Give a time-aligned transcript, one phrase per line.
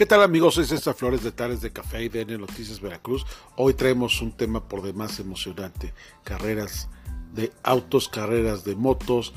[0.00, 0.54] ¿Qué tal amigos?
[0.54, 3.26] Soy César Flores de Tales de Café y DN Noticias Veracruz.
[3.56, 5.92] Hoy traemos un tema por demás emocionante.
[6.24, 6.88] Carreras
[7.34, 9.34] de autos, carreras de motos,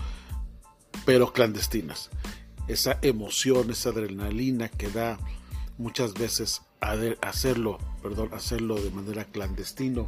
[1.03, 2.11] pero clandestinas.
[2.69, 5.19] Esa emoción, esa adrenalina que da
[5.77, 10.05] muchas veces hacerlo, perdón, hacerlo de manera clandestino,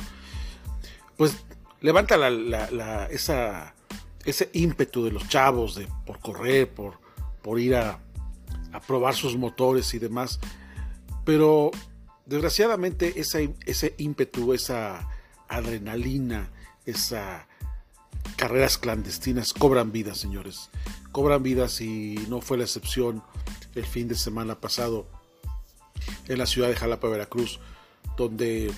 [1.17, 1.35] pues
[1.81, 6.93] levanta la, ese ímpetu de los chavos de, por correr, por,
[7.41, 8.04] por ir a,
[8.75, 10.39] a probar sus motores y demás.
[11.23, 11.71] Pero
[12.25, 15.07] desgraciadamente ese ímpetu, esa
[15.47, 16.51] adrenalina,
[16.85, 17.45] esas
[18.35, 20.69] carreras clandestinas cobran vidas, señores.
[21.11, 23.23] Cobran vidas y no fue la excepción
[23.75, 25.07] el fin de semana pasado
[26.27, 27.59] en la ciudad de Jalapa, Veracruz,
[28.17, 28.71] donde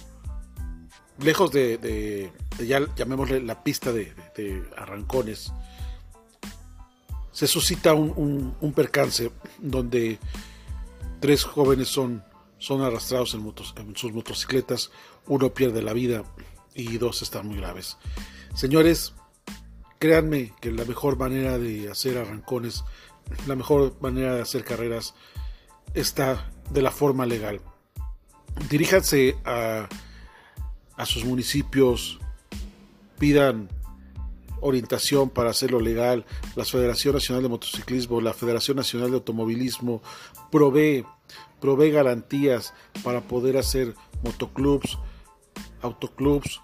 [1.20, 4.14] lejos de, ya llamémosle la pista de,
[4.76, 5.52] arrancones,
[7.38, 10.18] se suscita un, percance donde
[11.20, 12.24] tres jóvenes son,
[12.58, 14.90] son arrastrados en, en sus motocicletas,
[15.28, 16.24] uno pierde la vida
[16.74, 18.00] y dos están muy graves.
[18.56, 19.14] Señores,
[20.00, 22.84] créanme que la mejor manera de hacer arrancones,
[23.46, 25.14] la mejor manera de hacer carreras
[25.94, 27.62] está de la forma legal.
[28.68, 29.88] Diríjanse a,
[30.96, 32.18] a sus municipios,
[33.20, 33.70] pidan
[34.62, 36.26] orientación para hacerlo legal.
[36.56, 40.02] La Federación Nacional de Motociclismo, la Federación Nacional de Automovilismo
[40.52, 41.06] provee,
[41.60, 44.98] provee garantías para poder hacer motoclubs,
[45.82, 46.62] autoclubs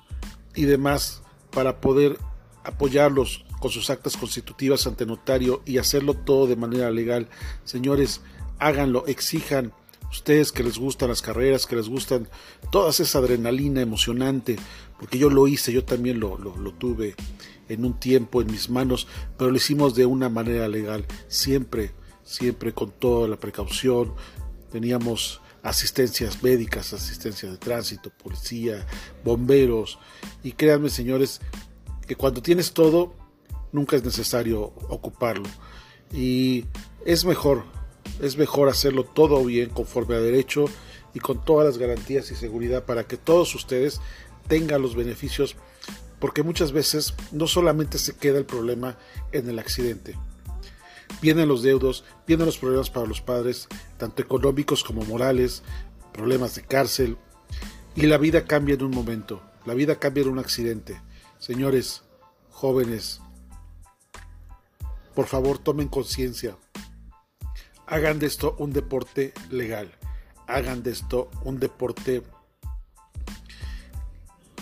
[0.55, 2.17] y demás para poder
[2.64, 7.30] apoyarlos con sus actas constitutivas ante notario y hacerlo todo de manera legal.
[7.64, 8.21] Señores,
[8.59, 9.73] háganlo, exijan
[10.14, 12.28] ustedes que les gustan las carreras, que les gustan
[12.72, 14.58] toda esa adrenalina emocionante,
[15.00, 17.16] porque yo lo hice, yo también lo, lo, tuve
[17.67, 21.92] en un tiempo en mis manos, pero lo hicimos de una manera legal, siempre,
[22.23, 24.14] siempre con toda la precaución,
[24.72, 28.86] teníamos asistencias médicas, asistencia de tránsito, policía,
[29.23, 29.98] bomberos,
[30.43, 31.42] y créanme señores,
[32.08, 33.15] que cuando tienes todo,
[33.71, 35.49] nunca es necesario ocuparlo,
[36.14, 36.65] y
[37.04, 37.64] es mejor
[38.22, 40.66] es mejor hacerlo todo bien conforme a derecho
[41.14, 44.02] y con todas las garantías y seguridad para que todos ustedes
[44.48, 45.56] tengan los beneficios
[46.20, 48.98] porque muchas veces no solamente se queda el problema
[49.34, 50.18] en el accidente.
[51.22, 55.64] Vienen los deudos, vienen los problemas para los padres, tanto económicos como morales,
[56.14, 57.18] problemas de cárcel,
[57.95, 61.02] y la vida cambia en un momento, la vida cambia en un accidente.
[61.40, 62.04] Señores,
[62.50, 63.20] jóvenes,
[65.14, 66.56] por favor tomen conciencia,
[67.93, 69.92] hagan de esto un deporte legal,
[70.48, 72.23] hagan de esto un deporte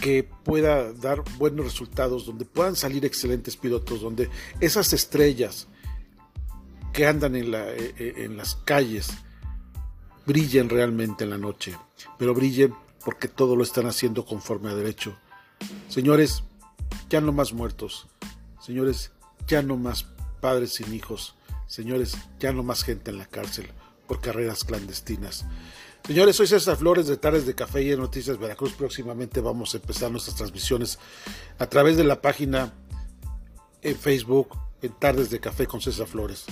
[0.02, 5.68] que pueda dar buenos resultados, donde puedan salir excelentes pilotos, donde esas estrellas
[6.92, 9.12] que andan eh, eh, en las calles
[10.26, 11.78] brillen realmente en la noche,
[12.18, 12.76] pero brillen
[13.06, 15.18] porque todo lo están haciendo conforme a derecho.
[15.88, 16.44] Señores,
[17.10, 18.08] ya no más muertos,
[18.60, 19.14] señores,
[19.48, 20.06] ya no más
[20.42, 21.36] padres sin hijos,
[21.72, 23.66] Señores, ya no más gente en la cárcel
[24.06, 25.46] por carreras clandestinas.
[26.06, 28.74] Señores, soy César Flores de Tardes de Café y Noticias Veracruz.
[28.74, 31.00] Próximamente vamos a empezar nuestras transmisiones
[31.60, 32.74] a través de la página
[33.82, 34.50] en Facebook
[34.82, 36.44] en Tardes de Café con César Flores.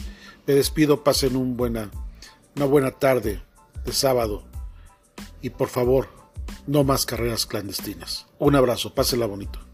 [0.47, 1.91] Me despido, pasen buena,
[2.55, 3.43] una buena tarde
[3.83, 4.45] de sábado
[5.41, 6.07] y por favor,
[6.65, 8.25] no más carreras clandestinas.
[8.37, 9.68] Un abrazo, pásenla bonito.